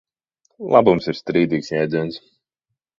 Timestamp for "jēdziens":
1.77-2.23